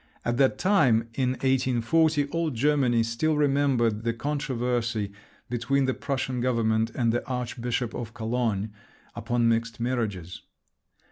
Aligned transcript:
(At 0.25 0.37
that 0.37 0.57
time, 0.57 1.09
in 1.13 1.33
1840, 1.43 2.29
all 2.29 2.49
Germany 2.49 3.03
still 3.03 3.37
remembered 3.37 4.01
the 4.03 4.13
controversy 4.15 5.11
between 5.47 5.85
the 5.85 5.93
Prussian 5.93 6.41
Government 6.41 6.89
and 6.95 7.13
the 7.13 7.23
Archbishop 7.27 7.93
of 7.93 8.15
Cologne 8.15 8.71
upon 9.15 9.47
mixed 9.47 9.79
marriages.) 9.79 10.41